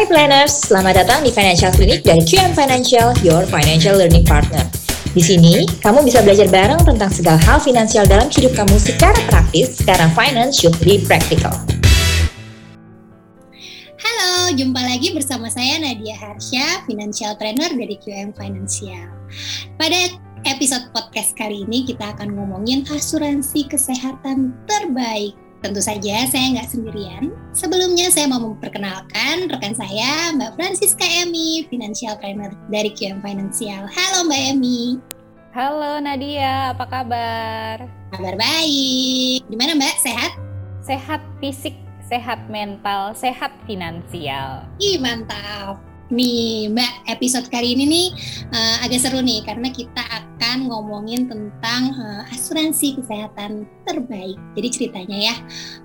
[0.00, 4.64] Hai planners, selamat datang di Financial Clinic dari QM Financial, your financial learning partner.
[5.12, 9.76] Di sini, kamu bisa belajar bareng tentang segala hal finansial dalam hidup kamu secara praktis,
[9.84, 11.52] karena finance should be practical.
[14.00, 19.04] Halo, jumpa lagi bersama saya Nadia Harsha, financial trainer dari QM Financial.
[19.76, 20.16] Pada
[20.48, 27.36] episode podcast kali ini kita akan ngomongin asuransi kesehatan terbaik Tentu saja saya nggak sendirian.
[27.52, 33.84] Sebelumnya saya mau memperkenalkan rekan saya Mbak Francisca Emi, Financial Planner dari QM Financial.
[33.84, 34.96] Halo Mbak Emi.
[35.52, 37.76] Halo Nadia, apa kabar?
[38.08, 39.44] Kabar baik.
[39.52, 40.32] Gimana Mbak, sehat?
[40.80, 41.76] Sehat fisik,
[42.08, 44.64] sehat mental, sehat finansial.
[44.80, 45.89] Ih mantap.
[46.10, 48.08] Nih Mbak, episode kali ini nih
[48.50, 54.34] uh, agak seru nih karena kita akan ngomongin tentang uh, asuransi kesehatan terbaik.
[54.58, 55.34] Jadi ceritanya ya,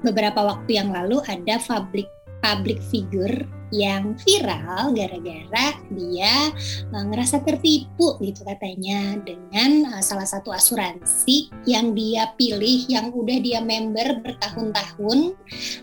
[0.02, 2.10] beberapa waktu yang lalu ada public
[2.42, 6.50] public figure yang viral gara-gara dia
[6.96, 13.38] uh, ngerasa tertipu gitu katanya dengan uh, salah satu asuransi yang dia pilih yang udah
[13.44, 15.36] dia member bertahun-tahun.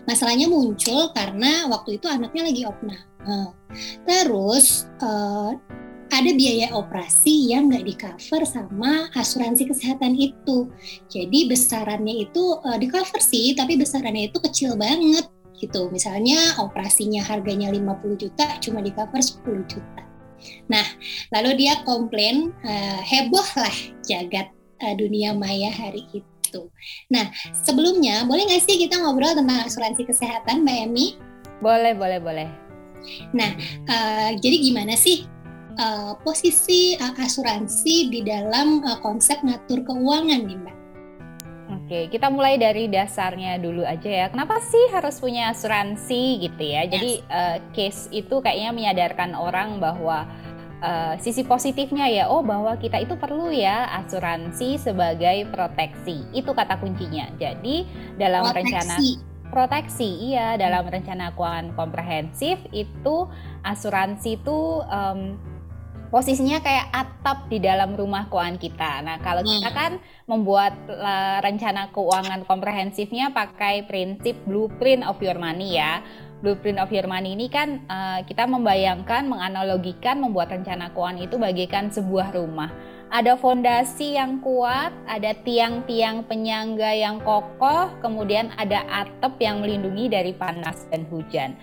[0.09, 3.13] Masalahnya muncul karena waktu itu anaknya lagi opname
[4.03, 5.55] terus uh,
[6.13, 10.69] ada biaya operasi yang nggak di cover sama asuransi kesehatan itu.
[11.09, 15.25] Jadi besarannya itu uh, di cover sih, tapi besarannya itu kecil banget
[15.63, 15.87] gitu.
[15.89, 20.01] Misalnya operasinya harganya 50 juta, cuma di cover 10 juta.
[20.67, 20.83] Nah,
[21.31, 24.51] lalu dia komplain, uh, heboh lah jagat
[24.83, 26.67] uh, dunia maya hari itu.
[27.09, 31.07] Nah, sebelumnya boleh nggak sih kita ngobrol tentang asuransi kesehatan, Mbak Emi?
[31.63, 32.49] Boleh, boleh, boleh.
[33.35, 33.51] Nah,
[33.87, 35.27] uh, jadi gimana sih
[35.79, 40.82] uh, posisi uh, asuransi di dalam uh, konsep ngatur keuangan nih, Mbak?
[41.83, 44.25] Oke, kita mulai dari dasarnya dulu aja ya.
[44.31, 46.87] Kenapa sih harus punya asuransi gitu ya?
[46.87, 46.91] Yes.
[46.95, 50.23] Jadi uh, case itu kayaknya menyadarkan orang bahwa
[50.79, 56.23] uh, sisi positifnya ya, oh bahwa kita itu perlu ya asuransi sebagai proteksi.
[56.31, 57.27] Itu kata kuncinya.
[57.35, 57.83] Jadi
[58.15, 58.63] dalam proteksi.
[58.63, 58.95] rencana
[59.53, 63.29] proteksi iya dalam rencana keuangan komprehensif itu
[63.61, 65.37] asuransi itu um,
[66.13, 69.01] posisinya kayak atap di dalam rumah keuangan kita.
[69.01, 69.77] Nah, kalau kita hmm.
[69.81, 69.91] kan
[70.29, 76.05] membuat uh, rencana keuangan komprehensifnya pakai prinsip blueprint of your money ya.
[76.45, 81.89] Blueprint of your money ini kan uh, kita membayangkan, menganalogikan membuat rencana keuangan itu bagaikan
[81.89, 82.69] sebuah rumah
[83.13, 90.33] ada fondasi yang kuat, ada tiang-tiang penyangga yang kokoh, kemudian ada atap yang melindungi dari
[90.33, 91.53] panas dan hujan.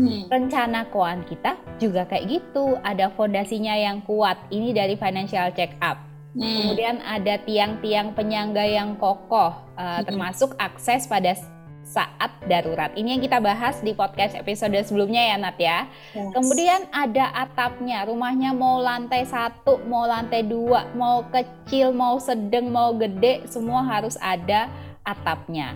[0.00, 0.24] Hmm.
[0.32, 4.40] Rencana keuangan kita juga kayak gitu, ada fondasinya yang kuat.
[4.48, 6.00] Ini dari financial check up.
[6.32, 6.40] Hmm.
[6.40, 10.08] Kemudian ada tiang-tiang penyangga yang kokoh, uh, hmm.
[10.08, 11.36] termasuk akses pada
[11.90, 12.94] saat darurat.
[12.94, 15.78] Ini yang kita bahas di podcast episode sebelumnya ya Nat ya.
[16.14, 16.32] Yes.
[16.32, 22.94] Kemudian ada atapnya, rumahnya mau lantai satu, mau lantai dua, mau kecil, mau sedang, mau
[22.94, 24.70] gede, semua harus ada
[25.02, 25.74] atapnya.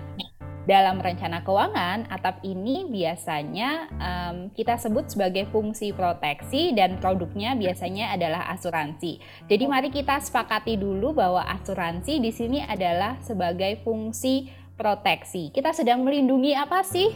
[0.65, 8.17] Dalam rencana keuangan, atap ini biasanya um, kita sebut sebagai fungsi proteksi dan produknya biasanya
[8.17, 9.21] adalah asuransi.
[9.45, 15.53] Jadi mari kita sepakati dulu bahwa asuransi di sini adalah sebagai fungsi proteksi.
[15.53, 17.13] Kita sedang melindungi apa sih?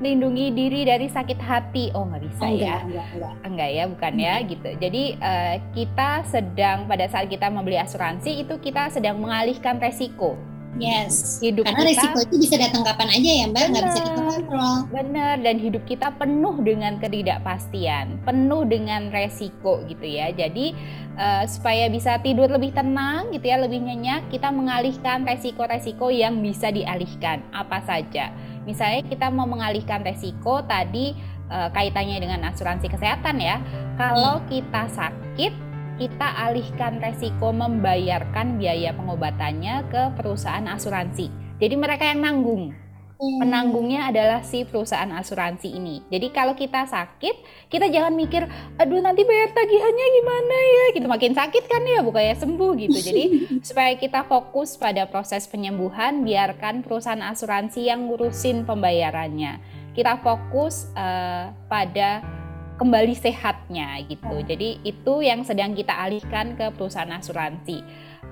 [0.00, 1.92] Melindungi diri dari sakit hati.
[1.92, 2.78] Oh nggak bisa enggak, ya?
[2.80, 3.34] Enggak, enggak.
[3.44, 4.70] enggak ya, bukan ya gitu.
[4.80, 11.40] Jadi uh, kita sedang pada saat kita membeli asuransi itu kita sedang mengalihkan resiko Yes.
[11.40, 14.76] Hidup Karena kita, resiko itu bisa datang kapan aja ya Mbak, nggak bisa kita kontrol.
[14.92, 20.28] Benar, dan hidup kita penuh dengan ketidakpastian, penuh dengan resiko gitu ya.
[20.36, 20.76] Jadi
[21.16, 26.68] uh, supaya bisa tidur lebih tenang gitu ya, lebih nyenyak, kita mengalihkan resiko-resiko yang bisa
[26.68, 27.40] dialihkan.
[27.56, 28.32] Apa saja?
[28.68, 31.16] Misalnya kita mau mengalihkan resiko tadi
[31.48, 33.62] uh, kaitannya dengan asuransi kesehatan ya.
[33.96, 34.46] Kalau hmm.
[34.52, 35.52] kita sakit
[35.96, 41.32] kita alihkan resiko membayarkan biaya pengobatannya ke perusahaan asuransi.
[41.56, 42.76] Jadi mereka yang nanggung.
[43.16, 43.40] Hmm.
[43.40, 46.04] Penanggungnya adalah si perusahaan asuransi ini.
[46.12, 48.44] Jadi kalau kita sakit, kita jangan mikir,
[48.76, 52.98] aduh nanti bayar tagihannya gimana ya, gitu makin sakit kan ya, bukannya sembuh gitu.
[53.00, 53.24] Jadi
[53.72, 59.64] supaya kita fokus pada proses penyembuhan, biarkan perusahaan asuransi yang ngurusin pembayarannya.
[59.96, 62.35] Kita fokus uh, pada
[62.76, 64.44] kembali sehatnya gitu.
[64.44, 67.80] Jadi itu yang sedang kita alihkan ke perusahaan asuransi.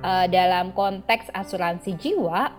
[0.04, 2.52] Uh, dalam konteks asuransi jiwa,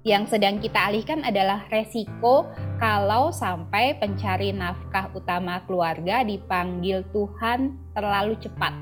[0.00, 2.48] yang sedang kita alihkan adalah resiko
[2.80, 8.72] kalau sampai pencari nafkah utama keluarga dipanggil Tuhan terlalu cepat.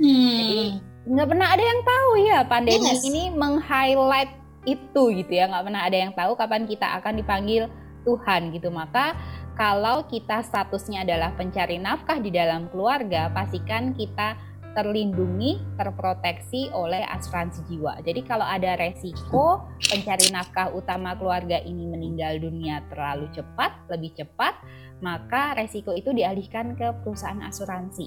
[0.00, 0.32] Hmm.
[0.40, 0.62] Jadi
[1.06, 3.04] nggak pernah ada yang tahu ya pandemi yes.
[3.06, 4.32] ini meng-highlight
[4.66, 7.70] itu gitu ya nggak pernah ada yang tahu kapan kita akan dipanggil
[8.06, 8.70] kebutuhan gitu.
[8.70, 9.18] Maka
[9.58, 14.38] kalau kita statusnya adalah pencari nafkah di dalam keluarga, pastikan kita
[14.78, 17.98] terlindungi, terproteksi oleh asuransi jiwa.
[18.04, 24.54] Jadi kalau ada resiko pencari nafkah utama keluarga ini meninggal dunia terlalu cepat, lebih cepat,
[25.00, 28.06] maka resiko itu dialihkan ke perusahaan asuransi.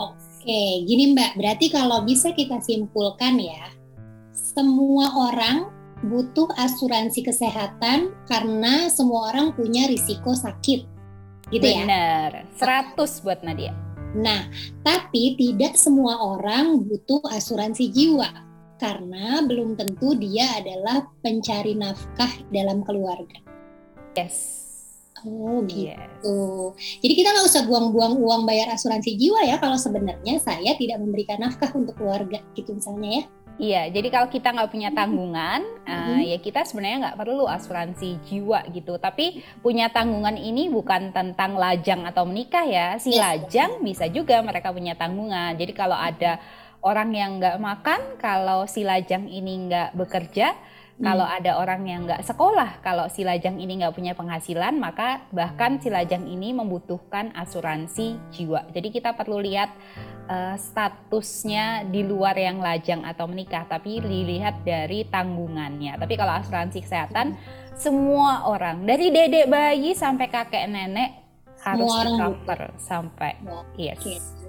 [0.00, 3.68] Oke, gini Mbak, berarti kalau bisa kita simpulkan ya,
[4.32, 10.88] semua orang butuh asuransi kesehatan karena semua orang punya risiko sakit.
[11.50, 12.94] Gitu Bener, ya?
[12.94, 13.74] 100 buat Nadia.
[14.14, 14.50] Nah,
[14.82, 18.26] tapi tidak semua orang butuh asuransi jiwa
[18.80, 23.38] karena belum tentu dia adalah pencari nafkah dalam keluarga.
[24.16, 24.60] Yes.
[25.20, 25.92] Oh gitu.
[25.92, 27.04] Yes.
[27.04, 31.44] Jadi kita nggak usah buang-buang uang bayar asuransi jiwa ya kalau sebenarnya saya tidak memberikan
[31.44, 33.24] nafkah untuk keluarga gitu misalnya ya.
[33.60, 36.16] Iya, jadi kalau kita nggak punya tanggungan, mm -hmm.
[36.16, 38.96] uh, ya kita sebenarnya nggak perlu asuransi jiwa gitu.
[38.96, 42.96] Tapi punya tanggungan ini bukan tentang lajang atau menikah ya.
[42.96, 43.20] Si yes.
[43.20, 45.58] lajang bisa juga mereka punya tanggungan.
[45.60, 46.40] Jadi kalau ada
[46.80, 50.56] orang yang nggak makan, kalau si lajang ini nggak bekerja,
[51.00, 51.36] kalau hmm.
[51.40, 55.88] ada orang yang nggak sekolah, kalau si lajang ini nggak punya penghasilan, maka bahkan si
[55.88, 58.68] lajang ini membutuhkan asuransi jiwa.
[58.68, 59.72] Jadi kita perlu lihat
[60.30, 65.98] uh, statusnya di luar yang lajang atau menikah, tapi dilihat dari tanggungannya.
[65.98, 67.74] Tapi kalau asuransi kesehatan, hmm.
[67.74, 71.18] semua orang dari dedek bayi sampai kakek nenek
[71.60, 73.36] harus di cover sampai
[73.76, 74.40] yes.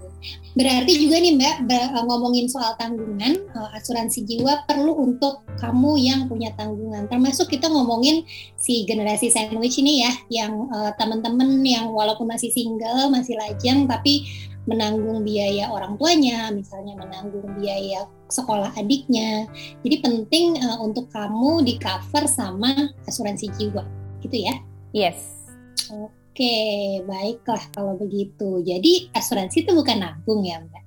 [0.53, 6.21] Berarti juga nih Mbak eh, ngomongin soal tanggungan, eh, asuransi jiwa perlu untuk kamu yang
[6.29, 7.09] punya tanggungan.
[7.09, 8.21] Termasuk kita ngomongin
[8.53, 14.29] si generasi sandwich ini ya, yang uh, teman-teman yang walaupun masih single, masih lajang, tapi
[14.69, 19.49] menanggung biaya orang tuanya, misalnya menanggung biaya sekolah adiknya.
[19.81, 23.83] Jadi penting uh, untuk kamu di cover sama asuransi jiwa,
[24.21, 24.55] gitu ya?
[24.93, 25.49] Yes.
[25.89, 27.01] Oke.
[27.03, 28.61] Baiklah kalau begitu.
[28.63, 30.83] Jadi asuransi itu bukan nabung ya, Mbak?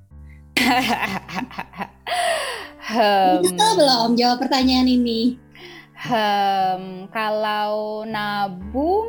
[2.95, 3.37] hmm.
[3.43, 5.37] Betul belum jawab pertanyaan ini?
[5.95, 9.09] Hmm, kalau nabung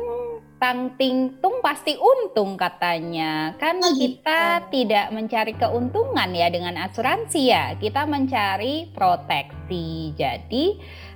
[0.56, 0.96] tang
[1.40, 3.52] tung pasti untung katanya.
[3.60, 4.20] Kan oh, gitu.
[4.20, 7.64] kita tidak mencari keuntungan ya dengan asuransi ya.
[7.76, 10.16] Kita mencari proteksi.
[10.16, 10.64] Jadi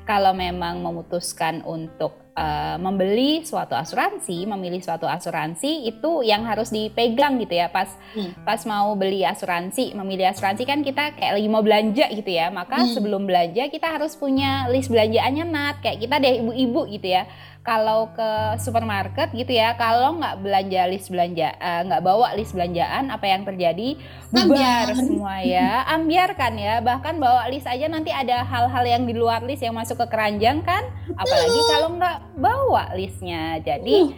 [0.04, 7.40] kalau memang memutuskan untuk uh, membeli suatu asuransi, memilih suatu asuransi itu yang harus dipegang
[7.40, 7.72] gitu ya.
[7.72, 8.44] Pas hmm.
[8.44, 12.52] pas mau beli asuransi, memilih asuransi kan kita kayak lagi mau belanja gitu ya.
[12.52, 12.93] Maka hmm.
[12.93, 17.25] sebelum belanja kita harus punya list belanjaannya nat kayak kita deh ibu-ibu gitu ya
[17.60, 23.12] kalau ke supermarket gitu ya kalau nggak belanja list belanja uh, nggak bawa list belanjaan
[23.12, 24.00] apa yang terjadi?
[24.32, 24.48] Bubar
[24.88, 24.88] Ambiar.
[24.96, 25.84] semua ya.
[25.92, 30.00] Ambiarkan ya bahkan bawa list aja nanti ada hal-hal yang di luar list yang masuk
[30.00, 30.88] ke keranjang kan?
[31.20, 33.60] Apalagi kalau nggak bawa listnya.
[33.60, 34.16] Jadi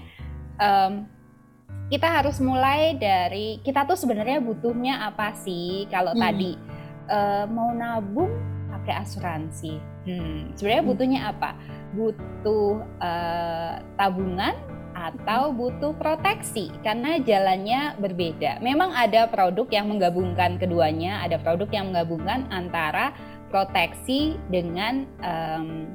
[0.62, 0.92] um,
[1.90, 5.90] kita harus mulai dari kita tuh sebenarnya butuhnya apa sih?
[5.90, 6.22] Kalau hmm.
[6.22, 6.54] tadi
[7.10, 8.30] uh, mau nabung
[8.70, 9.90] pakai asuransi.
[10.02, 10.90] Hmm, sebenarnya hmm.
[10.94, 14.56] butuhnya apa butuh uh, tabungan
[14.92, 18.60] atau butuh proteksi karena jalannya berbeda.
[18.60, 23.16] Memang ada produk yang menggabungkan keduanya, ada produk yang menggabungkan antara
[23.48, 25.90] proteksi dengan um,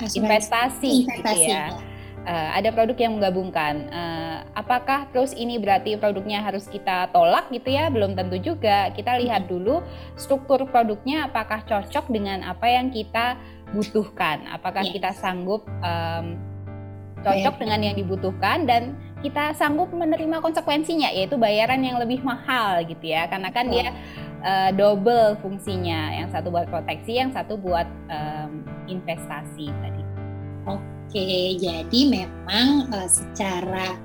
[0.00, 1.72] investasi, investasi gitu ya.
[2.20, 3.88] Uh, ada produk yang menggabungkan.
[3.88, 7.88] Uh, apakah terus ini berarti produknya harus kita tolak gitu ya?
[7.88, 8.92] Belum tentu juga.
[8.92, 9.80] Kita lihat dulu
[10.20, 13.40] struktur produknya apakah cocok dengan apa yang kita
[13.74, 14.46] butuhkan.
[14.50, 14.92] Apakah yes.
[14.94, 16.38] kita sanggup um,
[17.20, 17.60] cocok yeah.
[17.60, 23.28] dengan yang dibutuhkan dan kita sanggup menerima konsekuensinya yaitu bayaran yang lebih mahal gitu ya
[23.28, 23.72] karena kan oh.
[23.72, 23.92] dia
[24.40, 30.02] uh, double fungsinya yang satu buat proteksi yang satu buat um, investasi tadi.
[30.64, 34.00] Oke jadi memang uh, secara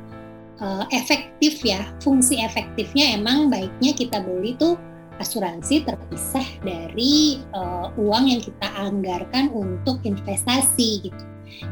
[0.59, 4.75] uh, efektif ya fungsi efektifnya emang baiknya kita beli tuh
[5.19, 11.23] asuransi terpisah dari uh, uang yang kita anggarkan untuk investasi gitu.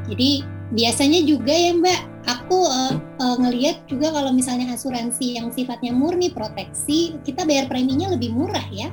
[0.08, 5.92] Jadi biasanya juga ya Mbak, aku uh, uh, ngelihat juga kalau misalnya asuransi yang sifatnya
[5.92, 8.90] murni proteksi, kita bayar preminya lebih murah ya.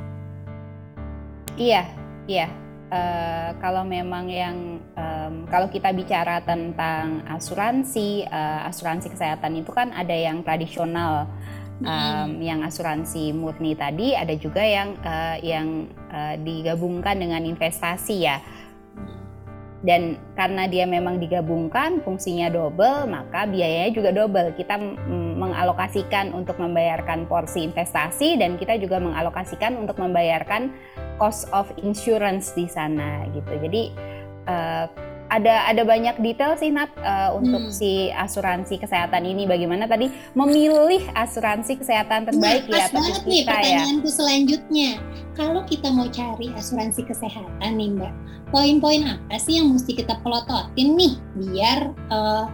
[1.60, 1.84] Iya,
[2.26, 2.48] iya.
[2.90, 9.94] Uh, kalau memang yang um, kalau kita bicara tentang asuransi, uh, asuransi kesehatan itu kan
[9.94, 11.30] ada yang tradisional
[11.84, 18.38] um, yang asuransi murni tadi ada juga yang uh, yang uh, digabungkan dengan investasi ya.
[19.80, 24.52] Dan karena dia memang digabungkan fungsinya double maka biayanya juga double.
[24.52, 24.76] Kita
[25.40, 30.76] mengalokasikan untuk membayarkan porsi investasi dan kita juga mengalokasikan untuk membayarkan
[31.16, 33.56] cost of insurance di sana gitu.
[33.56, 33.82] Jadi
[34.52, 34.84] uh,
[35.30, 37.72] ada ada banyak detail sih Nat uh, untuk hmm.
[37.72, 43.40] si asuransi kesehatan ini bagaimana tadi memilih asuransi kesehatan terbaik nah, ya pas banget nih
[43.40, 43.46] ya.
[43.46, 44.14] pertanyaanku ya.
[44.14, 44.90] selanjutnya
[45.38, 48.12] kalau kita mau cari asuransi kesehatan nih Mbak
[48.50, 52.50] poin-poin apa sih yang mesti kita pelototin nih biar uh,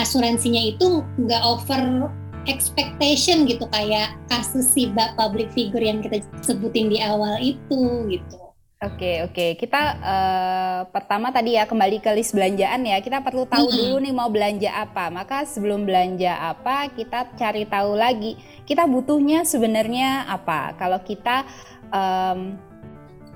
[0.00, 2.08] asuransinya itu nggak over
[2.48, 8.45] expectation gitu kayak kasus si Mbak public figure yang kita sebutin di awal itu gitu
[8.76, 9.56] Oke oke.
[9.56, 13.00] Kita uh, pertama tadi ya kembali ke list belanjaan ya.
[13.00, 15.08] Kita perlu tahu dulu nih mau belanja apa.
[15.08, 18.36] Maka sebelum belanja apa kita cari tahu lagi
[18.68, 20.76] kita butuhnya sebenarnya apa.
[20.76, 21.48] Kalau kita
[21.88, 22.60] um,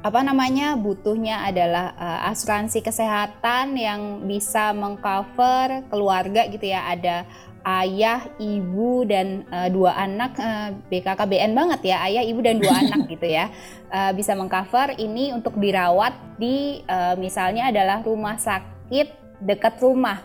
[0.04, 6.84] apa namanya butuhnya adalah uh, asuransi kesehatan yang bisa mengcover keluarga gitu ya.
[6.84, 7.24] Ada
[7.64, 12.72] ayah, ibu dan uh, dua anak uh, eh, BKKBN banget ya ayah, ibu dan dua
[12.72, 13.52] anak gitu ya
[13.92, 20.20] uh, bisa mengcover ini untuk dirawat di uh, misalnya adalah rumah sakit dekat rumah.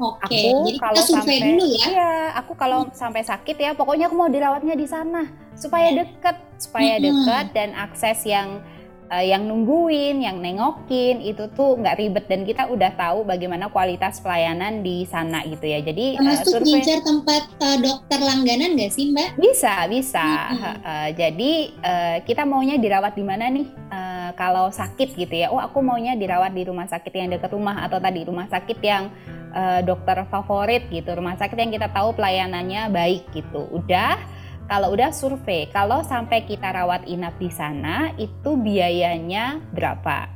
[0.00, 1.84] Oke, aku jadi kalau kita sampai dulu ya.
[1.92, 2.96] Iya, aku kalau hmm.
[2.96, 7.04] sampai sakit ya pokoknya aku mau dirawatnya di sana supaya deket, supaya hmm.
[7.04, 8.64] deket dan akses yang
[9.10, 14.22] uh, yang nungguin, yang nengokin itu tuh nggak ribet dan kita udah tahu bagaimana kualitas
[14.22, 15.82] pelayanan di sana gitu ya.
[15.82, 19.28] Jadi termasuk uh, survei, tempat uh, dokter langganan nggak sih Mbak?
[19.36, 20.26] Bisa bisa.
[20.54, 20.74] Hmm.
[20.80, 21.52] Uh, jadi
[21.82, 23.66] uh, kita maunya dirawat di mana nih?
[23.90, 25.50] Uh, kalau sakit gitu ya.
[25.50, 29.10] Oh aku maunya dirawat di rumah sakit yang dekat rumah atau tadi rumah sakit yang
[29.50, 31.10] uh, dokter favorit gitu.
[31.10, 33.66] Rumah sakit yang kita tahu pelayanannya baik gitu.
[33.74, 34.39] Udah
[34.70, 40.30] kalau udah survei, kalau sampai kita rawat inap di sana, itu biayanya berapa?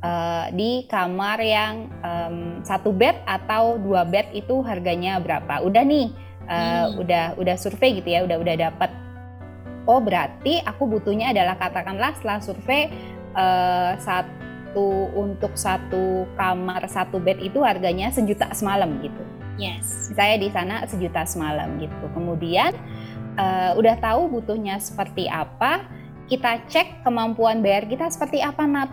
[0.00, 5.60] Uh, di kamar yang um, satu bed atau dua bed itu harganya berapa?
[5.60, 6.16] Udah nih,
[6.48, 7.04] uh, hmm.
[7.04, 8.88] udah udah survei gitu ya, udah udah dapat.
[9.84, 12.88] Oh berarti aku butuhnya adalah katakanlah setelah survei
[13.36, 19.20] uh, satu untuk satu kamar satu bed itu harganya sejuta semalam gitu.
[19.60, 20.08] Yes.
[20.16, 22.04] Saya di sana sejuta semalam gitu.
[22.16, 22.72] Kemudian
[23.38, 25.86] uh, udah tahu butuhnya seperti apa,
[26.26, 28.90] kita cek kemampuan bayar kita seperti apa, Nat.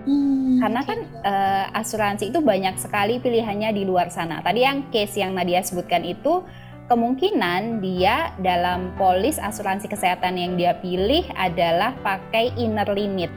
[0.00, 4.40] Hmm, Karena kan uh, asuransi itu banyak sekali pilihannya di luar sana.
[4.40, 6.40] Tadi yang case yang Nadia sebutkan itu
[6.88, 13.28] kemungkinan dia dalam polis asuransi kesehatan yang dia pilih adalah pakai inner limit.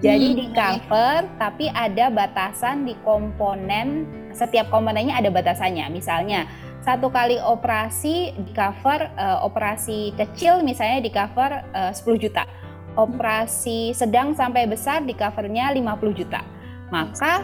[0.00, 5.88] Jadi hmm, di cover tapi ada batasan di komponen setiap komponennya ada batasannya.
[5.88, 6.44] Misalnya
[6.86, 12.46] satu kali operasi di cover uh, operasi kecil misalnya di cover uh, 10 juta.
[12.94, 16.46] Operasi sedang sampai besar di covernya 50 juta.
[16.94, 17.42] Maka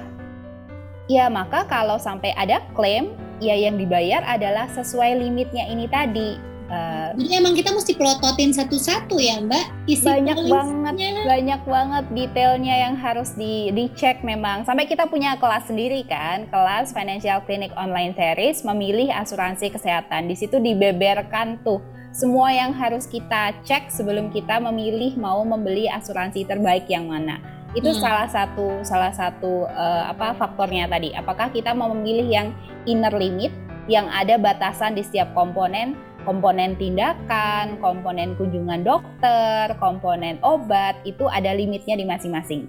[1.10, 7.12] ya maka kalau sampai ada klaim ya yang dibayar adalah sesuai limitnya ini tadi Uh,
[7.20, 9.84] Jadi emang kita mesti pelototin satu-satu ya Mbak.
[9.84, 10.94] Isi banyak banget
[11.28, 14.64] banyak banget detailnya yang harus di dicek memang.
[14.64, 20.32] Sampai kita punya kelas sendiri kan kelas Financial Clinic Online Series memilih asuransi kesehatan.
[20.32, 21.84] Di situ dibeberkan tuh
[22.16, 27.36] semua yang harus kita cek sebelum kita memilih mau membeli asuransi terbaik yang mana.
[27.76, 28.00] Itu hmm.
[28.00, 31.12] salah satu salah satu uh, apa faktornya tadi.
[31.12, 32.48] Apakah kita mau memilih yang
[32.88, 33.52] inner limit
[33.90, 41.54] yang ada batasan di setiap komponen komponen tindakan, komponen kunjungan dokter, komponen obat itu ada
[41.54, 42.66] limitnya di masing-masing.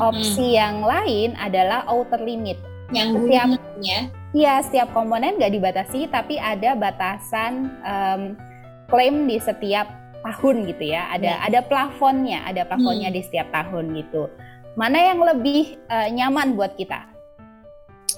[0.00, 2.56] Opsi yang lain adalah outer limit.
[2.92, 3.48] Yang setiap
[3.80, 4.00] ya?
[4.32, 8.22] Iya, setiap komponen nggak dibatasi, tapi ada batasan um,
[8.88, 9.88] klaim di setiap
[10.24, 11.12] tahun gitu ya.
[11.12, 11.44] Ada ya.
[11.44, 13.16] ada plafonnya, ada plafonnya hmm.
[13.16, 14.32] di setiap tahun gitu.
[14.72, 17.12] Mana yang lebih uh, nyaman buat kita?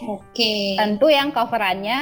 [0.06, 0.22] Oke.
[0.34, 0.62] Okay.
[0.78, 1.98] Tentu yang coverannya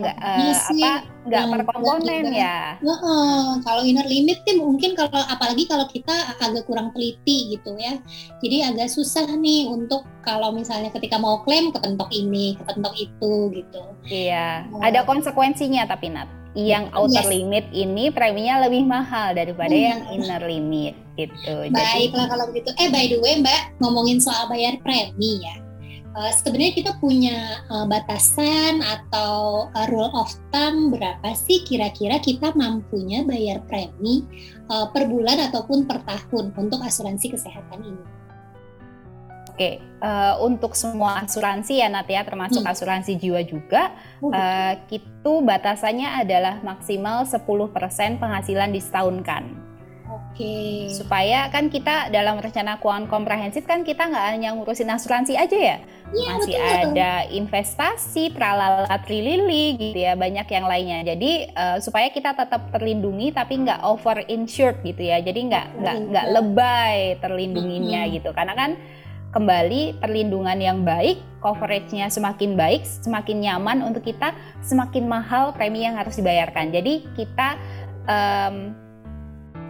[0.00, 0.92] nggak uh, uh, apa
[1.28, 2.80] nggak per komponen ya.
[2.80, 7.76] Uh, uh, kalau inner limit sih mungkin kalau apalagi kalau kita agak kurang teliti gitu
[7.76, 8.00] ya.
[8.40, 13.82] Jadi agak susah nih untuk kalau misalnya ketika mau klaim kepentok ini, kepentok itu gitu.
[14.08, 14.66] Iya.
[14.72, 16.28] Uh, Ada konsekuensinya tapi Nat.
[16.56, 17.30] Yang outer yes.
[17.30, 19.84] limit ini preminya lebih mahal daripada hmm.
[19.84, 21.54] yang inner limit gitu.
[21.70, 22.70] Baiklah Jadi, kalau begitu.
[22.80, 25.67] Eh by the way Mbak ngomongin soal bayar premi ya
[26.18, 32.50] uh, sebenarnya kita punya uh, batasan atau uh, rule of thumb berapa sih kira-kira kita
[32.58, 34.26] mampunya bayar premi
[34.66, 38.04] uh, per bulan ataupun per tahun untuk asuransi kesehatan ini?
[39.58, 42.70] Oke, uh, untuk semua asuransi ya Nat ya, termasuk hmm.
[42.70, 43.90] asuransi jiwa juga,
[44.22, 47.42] oh, uh, itu batasannya adalah maksimal 10%
[48.22, 49.50] penghasilan disetahunkan.
[50.38, 50.86] Okay.
[50.86, 55.76] Supaya kan kita dalam rencana keuangan komprehensif kan kita nggak hanya ngurusin asuransi aja ya.
[56.14, 61.10] ya Masih betul, ada investasi, tralala trilili gitu ya, banyak yang lainnya.
[61.10, 65.18] Jadi uh, supaya kita tetap terlindungi tapi nggak over insured gitu ya.
[65.18, 68.14] Jadi nggak nggak nggak lebay terlindunginya -hmm.
[68.22, 68.30] gitu.
[68.30, 68.78] Karena kan
[69.34, 75.98] kembali perlindungan yang baik, coveragenya semakin baik, semakin nyaman untuk kita, semakin mahal premi yang
[75.98, 76.70] harus dibayarkan.
[76.70, 77.58] Jadi kita
[78.06, 78.86] um,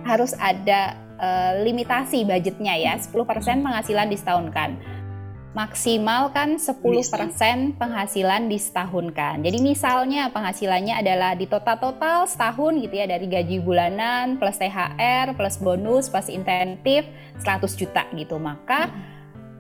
[0.08, 3.12] harus ada uh, limitasi budgetnya ya, 10%
[3.60, 4.98] penghasilan disetahunkan
[5.58, 6.78] maksimal kan 10%
[7.82, 9.42] penghasilan di setahun kan.
[9.42, 15.58] Jadi misalnya penghasilannya adalah di total-total setahun gitu ya dari gaji bulanan plus THR plus
[15.58, 17.10] bonus plus insentif
[17.42, 18.38] 100 juta gitu.
[18.38, 18.92] Maka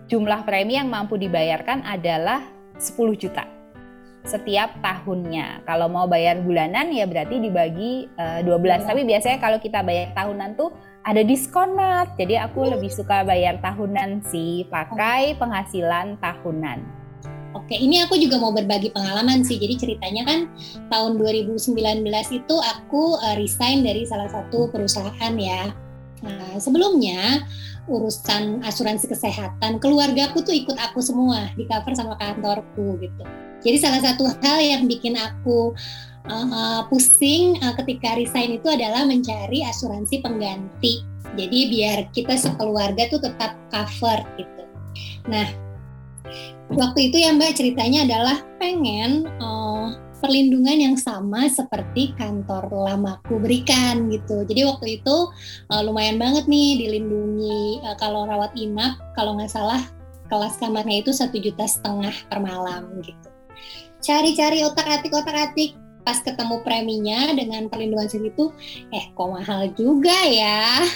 [0.06, 2.46] jumlah premi yang mampu dibayarkan adalah
[2.78, 3.57] 10 juta
[4.28, 5.64] setiap tahunnya.
[5.64, 8.52] Kalau mau bayar bulanan ya berarti dibagi uh, 12.
[8.68, 8.76] Ya.
[8.84, 10.70] Tapi biasanya kalau kita bayar tahunan tuh
[11.08, 12.12] ada diskon mat.
[12.20, 16.84] Jadi aku lebih suka bayar tahunan sih, pakai penghasilan tahunan.
[17.56, 19.56] Oke, ini aku juga mau berbagi pengalaman sih.
[19.56, 20.52] Jadi ceritanya kan
[20.92, 21.72] tahun 2019
[22.36, 25.72] itu aku uh, resign dari salah satu perusahaan ya.
[26.20, 27.48] Nah, sebelumnya
[27.88, 33.47] urusan asuransi kesehatan keluargaku tuh ikut aku semua di cover sama kantorku gitu.
[33.62, 35.74] Jadi salah satu hal yang bikin aku
[36.30, 41.02] uh, pusing uh, ketika resign itu adalah mencari asuransi pengganti.
[41.34, 44.62] Jadi biar kita sekeluarga tuh tetap cover gitu.
[45.28, 45.46] Nah,
[46.72, 54.10] waktu itu ya Mbak ceritanya adalah pengen uh, perlindungan yang sama seperti kantor lamaku berikan
[54.10, 54.42] gitu.
[54.44, 55.16] Jadi waktu itu
[55.70, 59.80] uh, lumayan banget nih dilindungi uh, kalau rawat inap kalau nggak salah
[60.28, 63.27] kelas kamarnya itu satu juta setengah per malam gitu.
[63.98, 65.74] Cari-cari otak-atik otak-atik
[66.06, 68.48] pas ketemu preminya dengan perlindungan segitu,
[68.94, 70.88] eh kok mahal juga ya.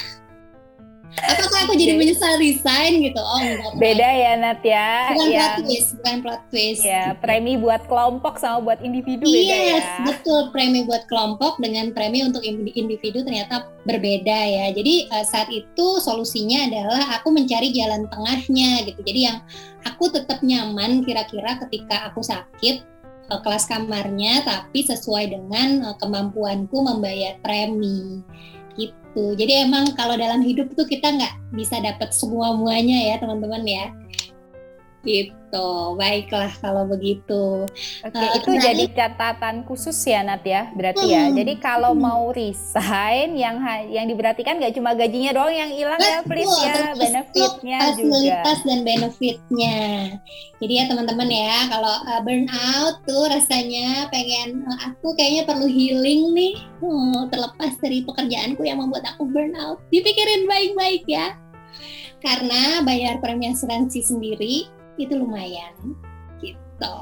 [1.12, 3.21] Apakah aku jadi menyesal resign gitu?
[3.21, 3.73] Oh enggak.
[3.76, 5.12] Beda ya Nat ya.
[5.12, 5.37] Bukan ya.
[5.37, 6.82] plot twist, bukan plot twist.
[6.88, 9.78] Ya, premi buat kelompok sama buat individu yes, beda ya.
[10.09, 10.40] betul.
[10.56, 14.73] Premi buat kelompok dengan premi untuk individu ternyata berbeda ya.
[14.73, 19.00] Jadi uh, saat itu solusinya adalah aku mencari jalan tengahnya gitu.
[19.04, 19.44] Jadi yang
[19.85, 22.91] aku tetap nyaman kira-kira ketika aku sakit
[23.33, 28.21] uh, kelas kamarnya tapi sesuai dengan uh, kemampuanku membayar premi
[28.77, 29.33] gitu.
[29.37, 33.87] Jadi emang kalau dalam hidup tuh kita nggak bisa dapat semua muanya ya teman-teman ya.
[35.03, 37.67] Gitu, baiklah kalau begitu.
[38.07, 41.27] Oke, uh, itu nah, jadi catatan khusus ya Nat ya, berarti ya.
[41.27, 41.38] hmm, ya.
[41.43, 42.03] Jadi kalau hmm.
[42.07, 43.59] mau resign, yang
[43.91, 47.99] yang diperhatikan nggak cuma gajinya doang yang hilang ya, please ya, benefitnya juga.
[47.99, 49.79] Fasilitas dan benefitnya.
[50.62, 56.31] Jadi ya teman-teman ya, kalau uh, burnout tuh rasanya pengen, uh, aku kayaknya perlu healing
[56.31, 59.83] nih, uh, terlepas dari pekerjaanku yang membuat aku burnout.
[59.91, 61.35] Dipikirin baik-baik ya
[62.23, 65.74] karena bayar premi asuransi sendiri itu lumayan
[66.42, 66.98] gitu.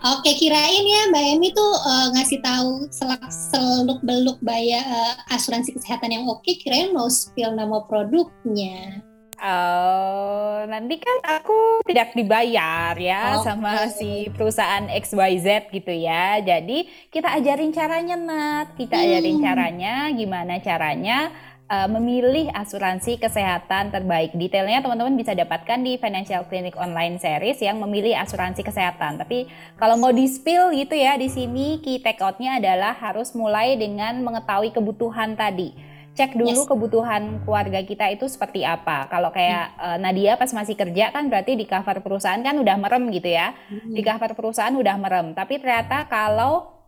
[0.00, 5.76] Oke, kirain ya Mbak Emi tuh uh, ngasih tahu selak seluk beluk bayar uh, asuransi
[5.76, 9.04] kesehatan yang oke, kirain mau spill nama produknya.
[9.40, 16.44] Oh, nanti kan aku tidak dibayar ya oh, sama si perusahaan XYZ gitu ya.
[16.44, 19.04] Jadi kita ajarin caranya Nat, kita hmm.
[19.08, 21.32] ajarin caranya gimana caranya
[21.70, 24.34] uh, memilih asuransi kesehatan terbaik.
[24.34, 29.22] Detailnya teman-teman bisa dapatkan di Financial Clinic Online Series yang memilih asuransi kesehatan.
[29.22, 29.46] Tapi
[29.78, 34.74] kalau mau di-spill gitu ya, di sini key take out-nya adalah harus mulai dengan mengetahui
[34.74, 36.68] kebutuhan tadi cek dulu yes.
[36.68, 39.06] kebutuhan keluarga kita itu seperti apa.
[39.06, 39.80] Kalau kayak hmm.
[39.80, 43.54] uh, Nadia pas masih kerja kan berarti di cover perusahaan kan udah merem gitu ya.
[43.70, 43.94] Hmm.
[43.94, 45.32] Di cover perusahaan udah merem.
[45.32, 46.79] Tapi ternyata kalau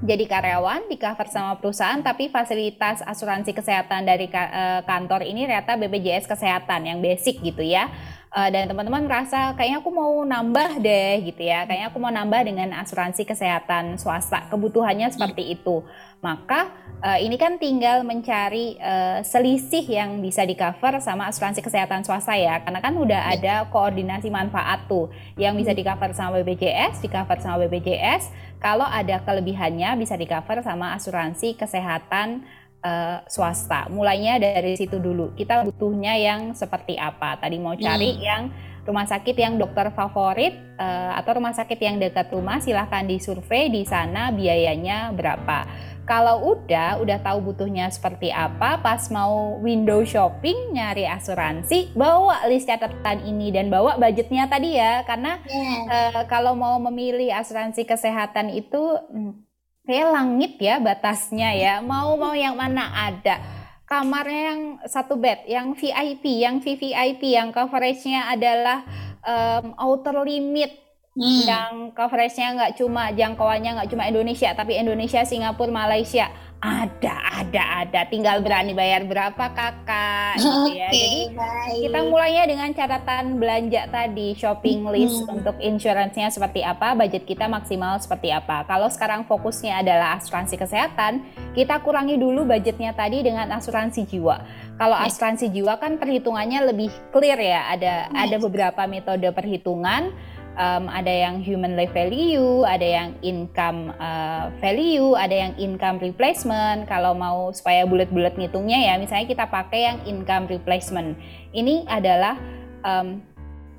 [0.00, 5.76] jadi karyawan di cover sama perusahaan tapi fasilitas asuransi kesehatan dari uh, kantor ini ternyata
[5.76, 7.92] BPJS kesehatan yang basic gitu ya
[8.30, 11.66] uh, dan teman-teman merasa kayaknya aku mau nambah deh gitu ya.
[11.66, 14.46] Kayaknya aku mau nambah dengan asuransi kesehatan swasta.
[14.50, 15.82] Kebutuhannya seperti itu.
[16.20, 16.68] Maka
[17.00, 22.36] uh, ini kan tinggal mencari uh, selisih yang bisa di cover sama asuransi kesehatan swasta
[22.38, 22.62] ya.
[22.62, 25.10] Karena kan udah ada koordinasi manfaat tuh.
[25.34, 30.28] Yang bisa di cover sama BPJS di cover sama BPJS kalau ada kelebihannya bisa di
[30.28, 32.44] cover sama asuransi kesehatan
[32.84, 33.88] uh, swasta.
[33.92, 35.32] Mulainya dari situ dulu.
[35.36, 37.40] Kita butuhnya yang seperti apa?
[37.40, 38.22] Tadi mau cari hmm.
[38.22, 38.42] yang
[38.88, 43.84] rumah sakit yang dokter favorit uh, atau rumah sakit yang dekat rumah silahkan disurvei di
[43.84, 45.68] sana biayanya berapa
[46.08, 52.66] kalau udah udah tahu butuhnya seperti apa pas mau window shopping nyari asuransi bawa list
[52.66, 55.80] catatan ini dan bawa budgetnya tadi ya karena yeah.
[55.86, 58.80] uh, kalau mau memilih asuransi kesehatan itu
[59.12, 59.49] hmm,
[59.90, 61.74] kayak langit ya batasnya ya.
[61.82, 63.42] Mau mau yang mana ada.
[63.90, 68.86] Kamarnya yang satu bed yang VIP yang VVIP yang coveragenya adalah
[69.26, 70.78] um, outer limit.
[71.10, 71.42] Hmm.
[71.42, 78.00] yang coveragenya nggak cuma jangkauannya nggak cuma Indonesia tapi Indonesia, Singapura, Malaysia Ada, ada, ada.
[78.12, 80.92] Tinggal berani bayar berapa kakak, gitu ya.
[80.92, 81.80] Oke, Jadi baik.
[81.88, 85.40] kita mulainya dengan catatan belanja tadi, shopping list Hmm.
[85.40, 88.68] untuk insurance-nya seperti apa, budget kita maksimal seperti apa.
[88.68, 91.24] Kalau sekarang fokusnya adalah asuransi kesehatan,
[91.56, 94.44] kita kurangi dulu budgetnya tadi dengan asuransi jiwa.
[94.76, 95.16] Kalau Yes.
[95.16, 98.20] asuransi jiwa kan perhitungannya lebih clear ya, ada Yes.
[98.20, 100.12] ada beberapa metode perhitungan.
[100.60, 106.84] Um, ada yang human life value, ada yang income uh, value, ada yang income replacement.
[106.84, 111.16] Kalau mau supaya bulat-bulat ngitungnya ya, misalnya kita pakai yang income replacement.
[111.56, 112.36] Ini adalah
[112.84, 113.24] um,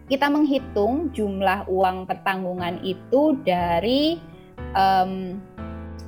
[0.10, 4.18] kita menghitung jumlah uang pertanggungan itu dari
[4.74, 5.38] um,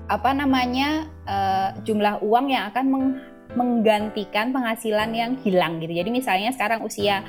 [0.10, 3.22] apa namanya uh, jumlah uang yang akan meng-
[3.54, 5.94] menggantikan penghasilan yang hilang gitu.
[5.94, 7.22] Jadi misalnya sekarang usia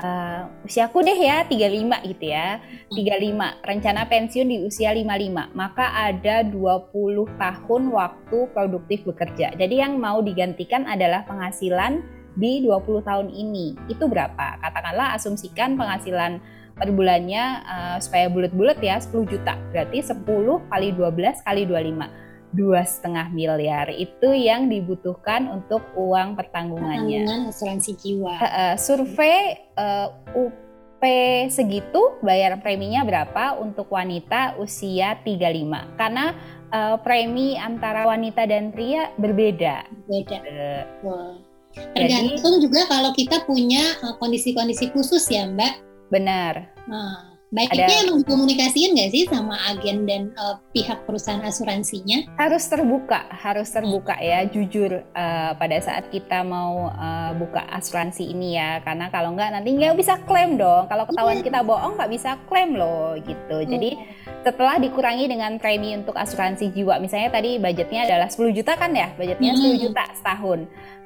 [0.00, 2.58] uh, usiaku deh ya 35 gitu ya.
[2.90, 6.90] 35 rencana pensiun di usia 55 maka ada 20
[7.38, 9.54] tahun waktu produktif bekerja.
[9.54, 12.02] Jadi yang mau digantikan adalah penghasilan
[12.34, 13.76] di 20 tahun ini.
[13.86, 14.58] Itu berapa?
[14.58, 16.40] Katakanlah asumsikan penghasilan
[16.80, 19.54] per bulannya uh, supaya bulat-bulat ya 10 juta.
[19.70, 20.24] Berarti 10
[20.72, 27.92] kali 12 kali 25 dua setengah miliar itu yang dibutuhkan untuk uang pertanggungannya Tanggungan asuransi
[27.94, 28.34] jiwa.
[28.42, 31.02] Uh, survei uh, UP
[31.48, 36.36] segitu bayar preminya berapa untuk wanita usia 35 karena
[36.74, 39.86] uh, premi antara wanita dan pria berbeda.
[40.10, 40.38] Beda.
[40.42, 41.34] Uh, Wah.
[41.94, 45.86] Tergantung juga kalau kita punya uh, kondisi-kondisi khusus ya Mbak.
[46.10, 46.74] benar.
[46.90, 52.30] Nah, baiknya Ada- emang dikomunikasiin nggak sih sama agen dan uh, pihak perusahaan asuransinya?
[52.38, 58.54] Harus terbuka, harus terbuka ya, jujur uh, pada saat kita mau uh, buka asuransi ini
[58.54, 60.86] ya, karena kalau nggak nanti nggak bisa klaim dong.
[60.86, 63.56] Kalau ketahuan kita bohong nggak bisa klaim loh gitu.
[63.66, 63.98] Jadi
[64.40, 69.10] setelah dikurangi dengan premi untuk asuransi jiwa, misalnya tadi budgetnya adalah 10 juta kan ya,
[69.18, 69.82] budgetnya 10 Hmm.
[69.90, 70.60] juta setahun.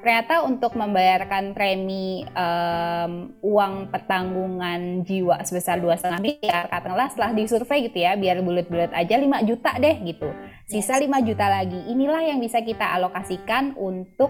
[0.05, 8.05] Ternyata untuk membayarkan premi em, uang pertanggungan jiwa sebesar 2,5 miliar, katakanlah setelah disurvei gitu
[8.05, 10.29] ya, biar bulat-bulat aja 5 juta deh gitu.
[10.69, 11.89] Sisa 5 juta lagi.
[11.89, 14.29] Inilah yang bisa kita alokasikan untuk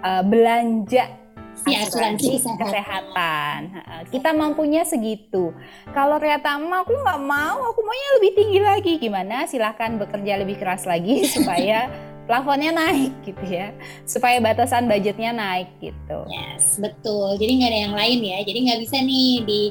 [0.00, 1.04] eh, belanja
[1.52, 2.56] si asuransi kesehatan.
[2.64, 3.58] kesehatan.
[3.76, 5.52] Ha, Kita mampunya segitu.
[5.92, 8.92] Kalau ternyata "Ma, aku nggak mau, aku maunya lebih tinggi lagi.
[8.96, 9.44] Gimana?
[9.44, 11.92] Silahkan bekerja lebih keras lagi supaya
[12.30, 13.74] plafonnya naik gitu ya.
[14.06, 16.18] Supaya batasan budgetnya naik gitu.
[16.30, 17.34] Yes, betul.
[17.34, 18.38] Jadi nggak ada yang lain ya.
[18.46, 19.62] Jadi nggak bisa nih di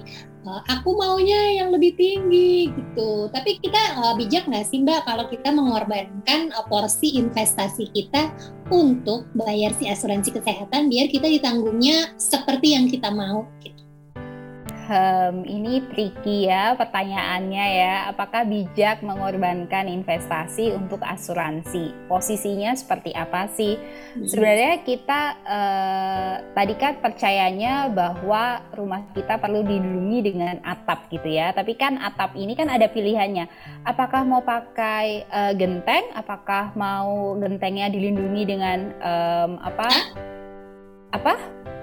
[0.44, 3.32] uh, aku maunya yang lebih tinggi gitu.
[3.32, 8.36] Tapi kita uh, bijak nggak sih Mbak kalau kita mengorbankan uh, porsi investasi kita
[8.68, 13.48] untuk bayar si asuransi kesehatan biar kita ditanggungnya seperti yang kita mau.
[13.64, 13.79] Gitu.
[14.90, 17.96] Hmm, ini tricky ya pertanyaannya ya.
[18.10, 21.94] Apakah bijak mengorbankan investasi untuk asuransi?
[22.10, 23.78] Posisinya seperti apa sih?
[24.18, 31.54] Sebenarnya kita eh, tadi kan percayanya bahwa rumah kita perlu dilindungi dengan atap gitu ya.
[31.54, 33.46] Tapi kan atap ini kan ada pilihannya.
[33.86, 36.18] Apakah mau pakai eh, genteng?
[36.18, 39.86] Apakah mau gentengnya dilindungi dengan em, apa?
[41.12, 41.36] Apa?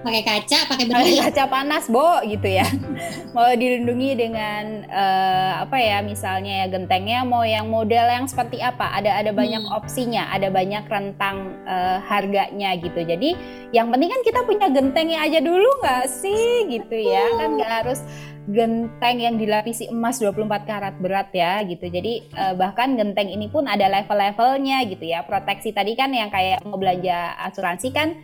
[0.07, 1.19] pakai kaca, pakai Pakai berduri.
[1.19, 2.63] kaca panas, Bo, gitu ya.
[3.35, 5.99] mau dilindungi dengan eh, apa ya?
[5.99, 8.87] Misalnya ya gentengnya mau yang model yang seperti apa?
[8.95, 9.75] Ada ada banyak Hmm.
[9.75, 13.03] opsinya, ada banyak rentang eh, harganya gitu.
[13.03, 13.35] Jadi
[13.75, 17.27] yang penting kan kita punya gentengnya aja dulu nggak sih gitu ya.
[17.43, 17.99] Kan nggak harus
[18.47, 21.83] genteng yang dilapisi emas 24 karat berat ya gitu.
[21.83, 25.27] Jadi eh, bahkan genteng ini pun ada level-levelnya gitu ya.
[25.27, 28.15] Proteksi tadi kan yang kayak mau belanja asuransi kan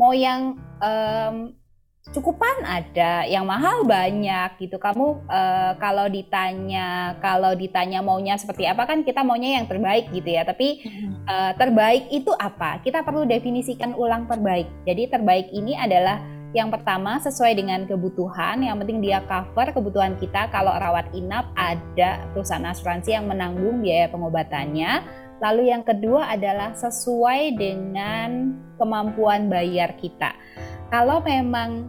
[0.00, 1.52] mau yang em,
[2.08, 4.80] cukupan ada, yang mahal banyak gitu.
[4.80, 10.32] Kamu eh, kalau ditanya kalau ditanya maunya seperti apa kan kita maunya yang terbaik gitu
[10.32, 10.48] ya.
[10.48, 10.80] Tapi
[11.28, 12.80] eh, terbaik itu apa?
[12.80, 14.66] Kita perlu definisikan ulang terbaik.
[14.88, 20.50] Jadi terbaik ini adalah yang pertama sesuai dengan kebutuhan, yang penting dia cover kebutuhan kita.
[20.50, 24.90] Kalau rawat inap ada perusahaan asuransi yang menanggung biaya pengobatannya.
[25.40, 30.36] Lalu yang kedua adalah sesuai dengan kemampuan bayar kita.
[30.92, 31.88] Kalau memang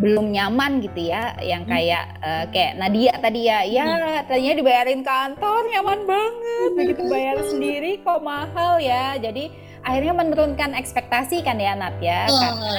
[0.00, 3.84] belum nyaman gitu ya, yang kayak eh, kayak Nadia tadi ya, ya
[4.24, 9.18] tadinya dibayarin kantor nyaman banget, begitu bayar sendiri kok mahal ya.
[9.20, 9.52] Jadi
[9.84, 12.72] akhirnya menurunkan ekspektasi kan ya Nat ya, karena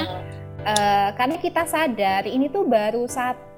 [0.66, 3.51] eh, karena kita sadar ini tuh baru satu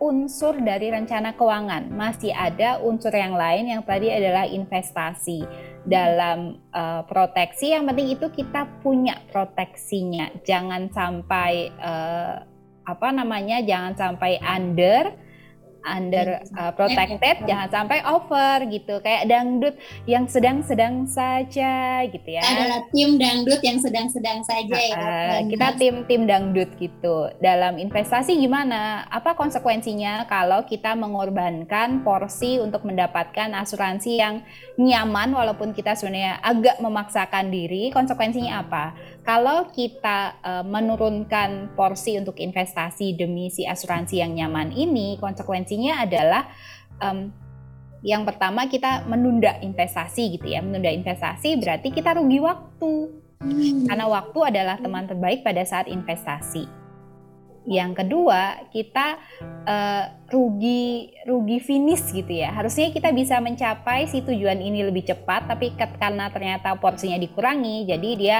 [0.00, 1.90] unsur dari rencana keuangan.
[1.92, 5.44] Masih ada unsur yang lain yang tadi adalah investasi
[5.84, 7.72] dalam eh, proteksi.
[7.72, 10.32] Yang penting itu kita punya proteksinya.
[10.44, 12.36] Jangan sampai eh,
[12.84, 13.64] apa namanya?
[13.64, 15.12] Jangan sampai under
[15.84, 18.98] under uh, protected jangan sampai over gitu.
[19.04, 19.74] Kayak dangdut
[20.08, 22.42] yang sedang-sedang saja gitu ya.
[22.42, 27.30] Adalah tim dangdut yang sedang-sedang saja uh, ya uh, kita tim tim dangdut gitu.
[27.38, 29.04] Dalam investasi gimana?
[29.12, 34.42] Apa konsekuensinya kalau kita mengorbankan porsi untuk mendapatkan asuransi yang
[34.80, 37.92] nyaman walaupun kita sebenarnya agak memaksakan diri?
[37.92, 38.96] Konsekuensinya apa?
[39.24, 45.16] Kalau kita uh, menurunkan porsi untuk investasi demi si asuransi yang nyaman ini,
[45.74, 46.42] konsekuensinya adalah
[47.02, 47.32] um,
[48.04, 50.60] yang pertama kita menunda investasi gitu ya.
[50.60, 52.92] Menunda investasi berarti kita rugi waktu.
[53.40, 53.84] Hmm.
[53.88, 56.68] Karena waktu adalah teman terbaik pada saat investasi.
[57.64, 59.16] Yang kedua, kita
[59.64, 62.52] uh, rugi rugi finish gitu ya.
[62.52, 68.10] Harusnya kita bisa mencapai si tujuan ini lebih cepat, tapi karena ternyata porsinya dikurangi, jadi
[68.20, 68.38] dia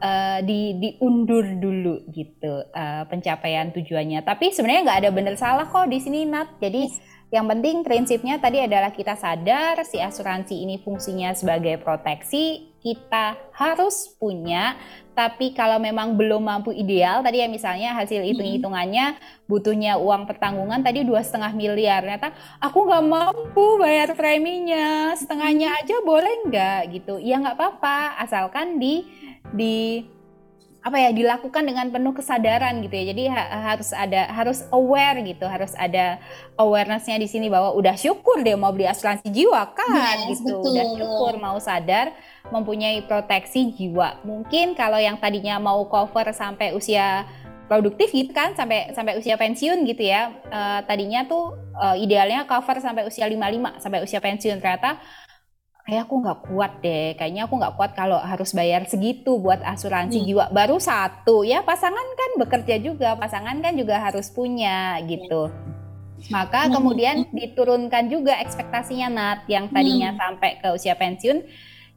[0.00, 4.22] uh, di diundur dulu gitu uh, pencapaian tujuannya.
[4.22, 6.58] Tapi sebenarnya nggak ada benar salah kok di sini Nat.
[6.62, 6.88] Jadi
[7.28, 12.72] yang penting prinsipnya tadi adalah kita sadar si asuransi ini fungsinya sebagai proteksi.
[12.78, 14.78] Kita harus punya
[15.18, 19.18] tapi kalau memang belum mampu ideal tadi ya misalnya hasil hitung-hitungannya
[19.50, 22.06] butuhnya uang pertanggungan tadi dua setengah miliar.
[22.06, 22.30] Ternyata
[22.62, 26.80] aku nggak mampu bayar preminya setengahnya aja boleh nggak?
[26.94, 27.18] Gitu.
[27.18, 29.02] Ya nggak apa-apa asalkan di
[29.52, 30.04] di
[30.78, 33.04] apa ya dilakukan dengan penuh kesadaran gitu ya.
[33.12, 36.16] Jadi ha harus ada harus aware gitu harus ada
[36.56, 40.54] awarenessnya di sini bahwa udah syukur dia mau beli asuransi jiwa kan yes, gitu.
[40.54, 40.72] Betul.
[40.72, 42.14] udah syukur mau sadar
[42.48, 44.22] mempunyai proteksi jiwa.
[44.24, 47.28] Mungkin kalau yang tadinya mau cover sampai usia
[47.68, 52.80] produktif gitu kan sampai sampai usia pensiun gitu ya uh, tadinya tuh uh, idealnya cover
[52.80, 54.56] sampai usia 55 sampai usia pensiun.
[54.62, 54.96] Ternyata
[55.88, 57.16] kayak aku nggak kuat deh.
[57.16, 60.26] Kayaknya aku nggak kuat kalau harus bayar segitu buat asuransi hmm.
[60.28, 60.44] jiwa.
[60.52, 61.48] Baru satu.
[61.48, 63.16] Ya pasangan kan bekerja juga.
[63.16, 65.48] Pasangan kan juga harus punya gitu.
[66.28, 66.72] Maka hmm.
[66.76, 70.20] kemudian diturunkan juga ekspektasinya Nat yang tadinya hmm.
[70.20, 71.40] sampai ke usia pensiun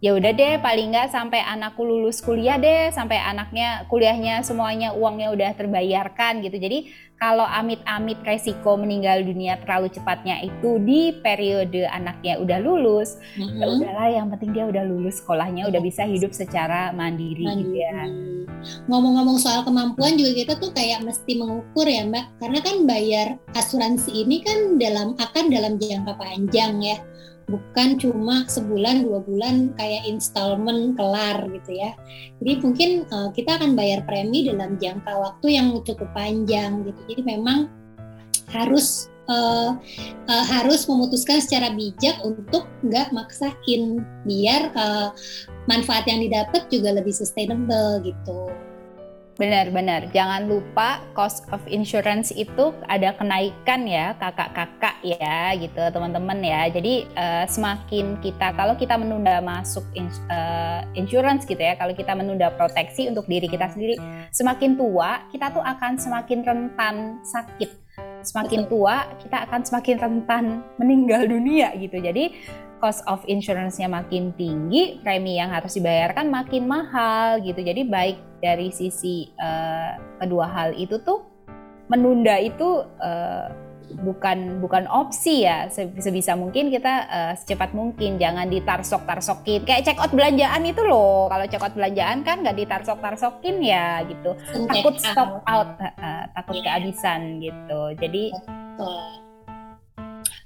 [0.02, 5.30] ya udah deh paling nggak sampai anakku lulus kuliah deh sampai anaknya kuliahnya semuanya uangnya
[5.30, 6.90] udah terbayarkan gitu jadi
[7.22, 13.62] kalau amit-amit resiko meninggal dunia terlalu cepatnya itu di periode anaknya udah lulus mm-hmm.
[13.62, 17.62] ya udahlah yang penting dia udah lulus sekolahnya udah bisa hidup secara mandiri, mandiri.
[17.62, 18.02] gitu ya
[18.90, 24.26] ngomong-ngomong soal kemampuan juga kita tuh kayak mesti mengukur ya mbak karena kan bayar asuransi
[24.26, 26.98] ini kan dalam akan dalam jangka panjang ya
[27.52, 31.92] bukan cuma sebulan dua bulan kayak installment kelar gitu ya.
[32.40, 37.00] Jadi mungkin uh, kita akan bayar premi dalam jangka waktu yang cukup panjang gitu.
[37.12, 37.68] Jadi memang
[38.50, 39.76] harus uh,
[40.32, 44.02] uh, harus memutuskan secara bijak untuk nggak maksain.
[44.24, 45.12] Biar uh,
[45.68, 48.71] manfaat yang didapat juga lebih sustainable gitu.
[49.41, 56.69] Benar-benar, jangan lupa cost of insurance itu ada kenaikan ya kakak-kakak ya gitu teman-teman ya.
[56.69, 62.13] Jadi uh, semakin kita kalau kita menunda masuk ins, uh, insurance gitu ya, kalau kita
[62.13, 63.97] menunda proteksi untuk diri kita sendiri,
[64.30, 67.81] semakin tua kita tuh akan semakin rentan sakit.
[68.22, 70.46] Semakin tua kita akan semakin rentan
[70.78, 71.98] meninggal dunia gitu.
[71.98, 72.38] Jadi
[72.82, 77.62] cost of insurance-nya makin tinggi, premi yang harus dibayarkan makin mahal gitu.
[77.62, 81.22] Jadi baik dari sisi uh, kedua hal itu tuh
[81.90, 85.67] menunda itu uh, bukan bukan opsi ya.
[85.73, 88.15] Sebisa mungkin kita uh, secepat mungkin.
[88.15, 91.27] Jangan ditarsok tarsokin kayak check out belanjaan itu loh.
[91.27, 94.36] Kalau check out belanjaan kan nggak ditarsok tarsokin ya gitu.
[94.67, 95.75] Takut stop out.
[95.80, 96.65] uh, uh, takut yeah.
[96.77, 97.82] kehabisan gitu.
[97.97, 99.04] Jadi Betul.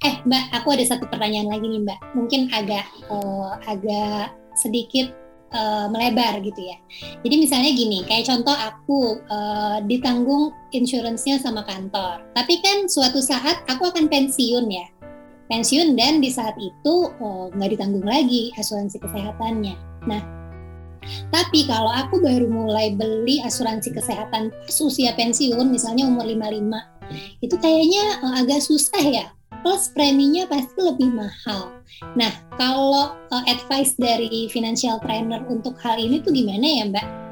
[0.05, 1.99] Eh Mbak, aku ada satu pertanyaan lagi nih Mbak.
[2.13, 5.25] Mungkin agak uh, agak sedikit
[5.56, 6.78] uh, melebar gitu ya.
[7.24, 12.22] Jadi misalnya gini, kayak contoh aku uh, ditanggung insuransinya sama kantor.
[12.36, 14.86] Tapi kan suatu saat aku akan pensiun ya.
[15.48, 16.96] Pensiun dan di saat itu
[17.56, 19.78] nggak uh, ditanggung lagi asuransi kesehatannya.
[20.10, 20.22] Nah,
[21.30, 27.56] tapi kalau aku baru mulai beli asuransi kesehatan pas usia pensiun, misalnya umur 55, itu
[27.62, 28.04] kayaknya
[28.41, 29.26] agak susah ya
[29.65, 31.75] plus preminya pasti lebih mahal.
[32.15, 37.25] Nah, kalau uh, advice dari financial trainer untuk hal ini tuh gimana ya, Mbak?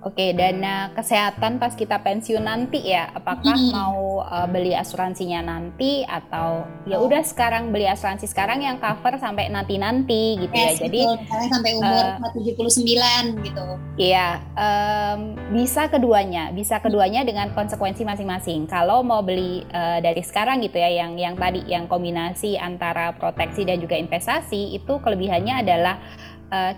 [0.00, 3.68] Oke, dana kesehatan pas kita pensiun nanti ya, apakah hmm.
[3.68, 7.04] mau uh, beli asuransinya nanti atau ya oh.
[7.04, 10.88] udah sekarang beli asuransi sekarang yang cover sampai nanti-nanti gitu yes, ya.
[10.88, 13.66] Jadi misalnya sampai umur uh, 79 gitu.
[14.00, 18.72] Iya, um, bisa keduanya, bisa keduanya dengan konsekuensi masing-masing.
[18.72, 23.68] Kalau mau beli uh, dari sekarang gitu ya, yang yang tadi yang kombinasi antara proteksi
[23.68, 26.00] dan juga investasi itu kelebihannya adalah
[26.48, 26.72] uh,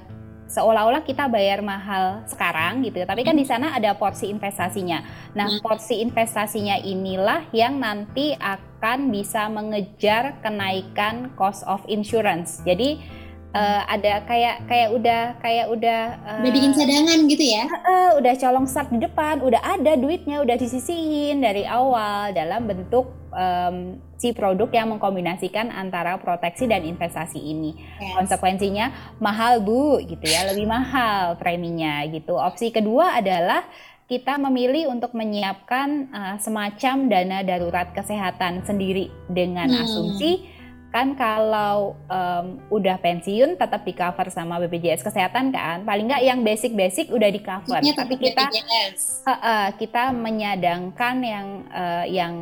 [0.48, 3.06] seolah-olah kita bayar mahal sekarang gitu ya.
[3.08, 5.00] Tapi kan di sana ada porsi investasinya.
[5.32, 5.60] Nah, hmm.
[5.64, 12.60] porsi investasinya inilah yang nanti akan bisa mengejar kenaikan cost of insurance.
[12.66, 13.21] Jadi
[13.52, 18.34] uh, ada kayak kayak udah kayak udah uh, udah bikin cadangan gitu ya uh, udah
[18.36, 24.30] colong start di depan udah ada duitnya udah disisihin dari awal dalam bentuk um, si
[24.32, 28.14] produk yang mengkombinasikan antara proteksi dan investasi ini yes.
[28.16, 33.66] konsekuensinya mahal bu gitu ya lebih mahal preminya gitu opsi kedua adalah
[34.12, 39.82] kita memilih untuk menyiapkan uh, semacam dana darurat kesehatan sendiri dengan hmm.
[39.88, 40.51] asumsi
[40.92, 45.88] kan kalau um, udah pensiun tetap di cover sama BPJS kesehatan kan?
[45.88, 47.80] Paling nggak yang basic-basic udah di cover.
[47.80, 52.34] Tapi kita uh, uh, kita menyadangkan yang uh, yang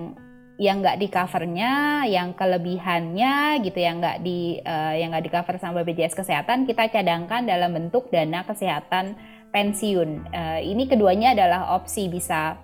[0.60, 5.56] yang nggak di covernya, yang kelebihannya gitu yang nggak di uh, yang nggak di cover
[5.56, 9.16] sama BPJS kesehatan kita cadangkan dalam bentuk dana kesehatan
[9.54, 10.26] pensiun.
[10.34, 12.60] Uh, ini keduanya adalah opsi bisa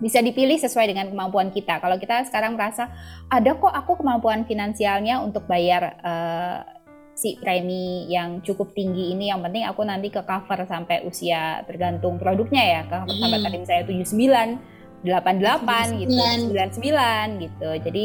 [0.00, 1.78] bisa dipilih sesuai dengan kemampuan kita.
[1.78, 2.88] Kalau kita sekarang merasa
[3.28, 6.64] ada kok aku kemampuan finansialnya untuk bayar uh,
[7.12, 12.16] si premi yang cukup tinggi ini, yang penting aku nanti ke cover sampai usia tergantung
[12.16, 13.20] produknya ya, ke hmm.
[13.20, 17.70] sampai tadi saya 79, 88 gitu, 99 gitu.
[17.84, 18.04] Jadi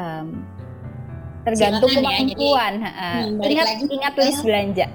[0.00, 0.26] um,
[1.44, 2.72] tergantung Silakan kemampuan.
[2.80, 2.92] Ya,
[3.36, 4.88] jadi, hmm, ingat ingat list belanja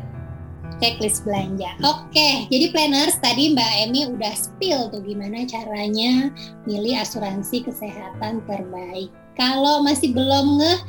[0.80, 1.74] checklist belanja.
[1.84, 6.34] Oke, jadi planners tadi Mbak Emi udah spill tuh gimana caranya
[6.66, 9.12] milih asuransi kesehatan terbaik.
[9.34, 10.80] Kalau masih belum ngeh,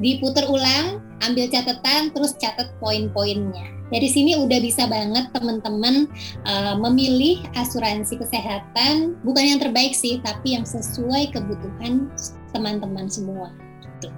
[0.00, 3.72] diputar ulang, ambil catatan, terus catat poin-poinnya.
[3.92, 6.08] Dari sini udah bisa banget teman-teman
[6.48, 12.08] uh, memilih asuransi kesehatan, bukan yang terbaik sih, tapi yang sesuai kebutuhan
[12.52, 13.52] teman-teman semua.
[13.80, 14.08] Gitu.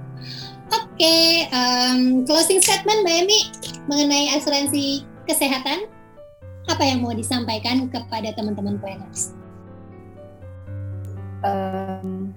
[0.70, 3.40] Oke, okay, um, closing statement Mbak Emi
[3.86, 5.90] mengenai asuransi kesehatan,
[6.70, 9.34] apa yang mau disampaikan kepada teman-teman planners?
[11.42, 12.34] Um,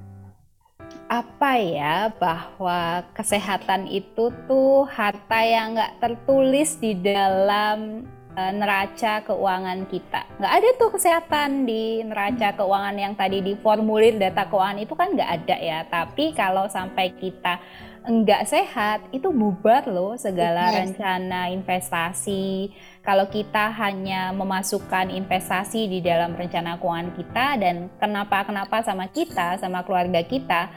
[1.10, 8.06] apa ya bahwa kesehatan itu tuh harta yang nggak tertulis di dalam
[8.38, 10.30] uh, neraca keuangan kita.
[10.38, 15.32] Nggak ada tuh kesehatan di neraca keuangan yang tadi diformulir data keuangan itu kan nggak
[15.42, 15.80] ada ya.
[15.90, 17.58] Tapi kalau sampai kita
[18.08, 20.76] enggak sehat itu bubar loh segala yes.
[20.94, 22.72] rencana investasi.
[23.04, 29.82] Kalau kita hanya memasukkan investasi di dalam rencana keuangan kita dan kenapa-kenapa sama kita, sama
[29.82, 30.70] keluarga kita,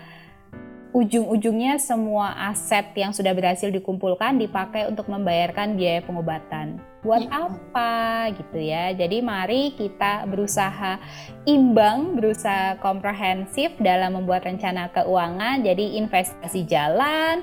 [0.93, 7.51] ujung-ujungnya semua aset yang sudah berhasil dikumpulkan dipakai untuk membayarkan biaya pengobatan buat iya.
[7.51, 7.93] apa
[8.39, 8.85] gitu ya.
[8.95, 11.03] Jadi mari kita berusaha
[11.51, 15.67] imbang, berusaha komprehensif dalam membuat rencana keuangan.
[15.67, 17.43] Jadi investasi jalan,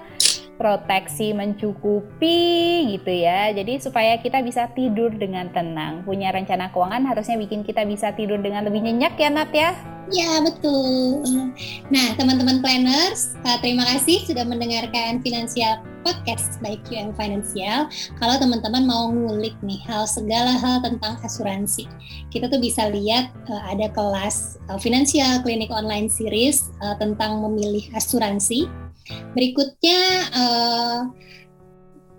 [0.60, 3.56] proteksi mencukupi gitu ya.
[3.56, 6.04] Jadi supaya kita bisa tidur dengan tenang.
[6.04, 9.72] Punya rencana keuangan harusnya bikin kita bisa tidur dengan lebih nyenyak ya Nat ya.
[10.10, 11.54] Ya betul.
[11.94, 17.86] Nah teman-teman planners, eh, terima kasih sudah mendengarkan Finansial Podcast by QM Financial.
[18.18, 21.86] Kalau teman-teman mau ngulik nih hal segala hal tentang asuransi,
[22.34, 28.89] kita tuh bisa lihat uh, ada kelas uh, Financial Clinic Online Series tentang memilih asuransi.
[29.34, 30.00] Berikutnya
[30.34, 31.00] uh,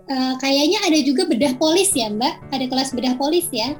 [0.07, 3.75] uh, kayaknya ada juga bedah polis ya Mbak, ada kelas bedah polis ya?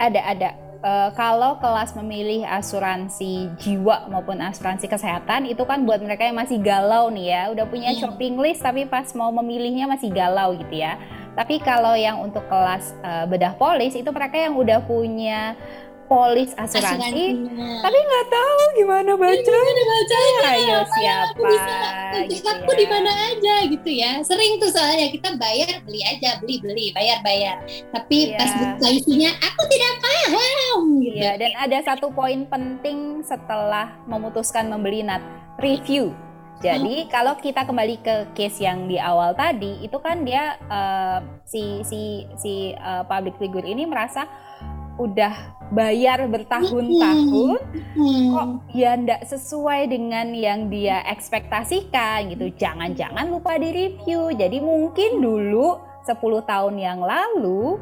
[0.00, 0.48] Ada ada
[0.84, 6.60] uh, kalau kelas memilih asuransi jiwa maupun asuransi kesehatan itu kan buat mereka yang masih
[6.60, 8.00] galau nih ya, udah punya iya.
[8.00, 10.96] shopping list tapi pas mau memilihnya masih galau gitu ya.
[11.30, 15.54] Tapi kalau yang untuk kelas uh, bedah polis itu mereka yang udah punya
[16.10, 17.38] polis asuransi,
[17.78, 19.38] tapi nggak tahu gimana baca.
[19.38, 20.42] Gimana bacanya?
[20.50, 21.30] Ayo siapa?
[21.30, 21.78] Aku bisa,
[22.26, 22.78] gitu aku ya.
[22.82, 24.12] di mana aja gitu ya.
[24.26, 27.62] Sering tuh soalnya kita bayar beli aja, beli beli, bayar bayar.
[27.94, 28.42] Tapi ya.
[28.42, 30.80] pas buka isinya aku tidak paham.
[30.98, 31.14] Gitu.
[31.22, 31.32] Iya.
[31.38, 35.22] Dan ada satu poin penting setelah memutuskan membeli nat
[35.62, 36.10] review.
[36.60, 37.08] Jadi oh.
[37.08, 42.26] kalau kita kembali ke case yang di awal tadi, itu kan dia uh, si si
[42.36, 44.28] si uh, public figure ini merasa
[45.00, 45.34] udah
[45.70, 47.58] bayar bertahun-tahun
[48.34, 55.22] kok ya ndak sesuai dengan yang dia ekspektasikan gitu jangan-jangan lupa di review jadi mungkin
[55.22, 57.78] dulu 10 tahun yang lalu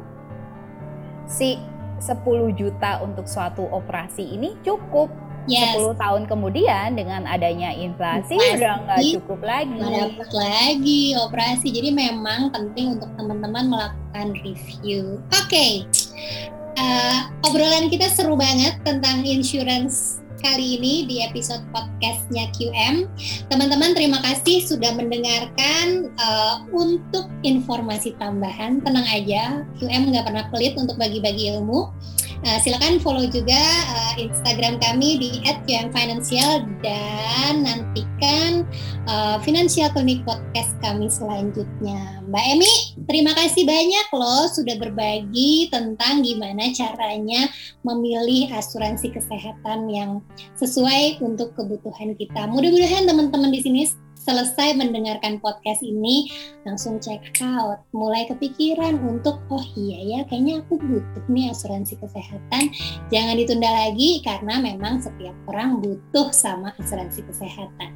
[1.25, 1.57] si
[1.99, 2.15] 10
[2.55, 5.09] juta untuk suatu operasi ini cukup
[5.49, 5.75] yes.
[5.75, 9.79] 10 tahun kemudian dengan adanya inflasi, inflasi udah nggak cukup lagi.
[9.83, 11.67] Dapat lagi operasi.
[11.75, 15.19] Jadi memang penting untuk teman-teman melakukan review.
[15.35, 15.83] Oke.
[15.83, 23.11] Okay uh, obrolan kita seru banget tentang insurance kali ini di episode podcastnya QM.
[23.51, 28.79] Teman-teman terima kasih sudah mendengarkan uh, untuk informasi tambahan.
[28.79, 31.91] Tenang aja, QM nggak pernah pelit untuk bagi-bagi ilmu.
[32.39, 33.59] Uh, silakan follow juga
[33.91, 38.63] uh, Instagram kami di @qmfinancial dan nantikan
[39.11, 42.23] uh, Financial Clinic Podcast kami selanjutnya.
[42.31, 42.73] Mbak Emi,
[43.11, 47.51] terima kasih banyak loh sudah berbagi tentang gimana caranya
[47.83, 50.23] memilih asuransi kesehatan yang
[50.55, 52.47] sesuai untuk kebutuhan kita.
[52.47, 53.83] Mudah-mudahan teman-teman di sini
[54.19, 56.27] selesai mendengarkan podcast ini
[56.67, 57.79] langsung check out.
[57.95, 62.69] Mulai kepikiran untuk oh iya ya kayaknya aku butuh nih asuransi kesehatan.
[63.07, 67.95] Jangan ditunda lagi karena memang setiap orang butuh sama asuransi kesehatan.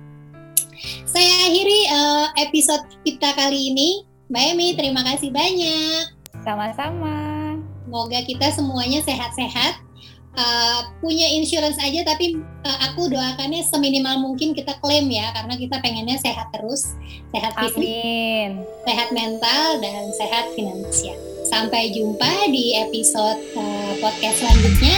[1.06, 3.90] Saya akhiri uh, episode kita kali ini.
[4.32, 6.10] Mbak Emi terima kasih banyak.
[6.42, 7.54] Sama-sama.
[7.86, 9.93] Semoga kita semuanya sehat-sehat
[10.38, 15.78] uh, punya insurance aja tapi uh, aku doakannya seminimal mungkin kita klaim ya karena kita
[15.82, 16.98] pengennya sehat terus
[17.34, 18.52] sehat fisik Amin.
[18.86, 21.18] sehat mental dan sehat finansial.
[21.44, 24.98] Sampai jumpa di episode uh, podcast selanjutnya.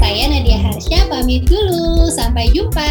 [0.00, 2.08] Saya Nadia Harsha pamit dulu.
[2.08, 2.88] Sampai jumpa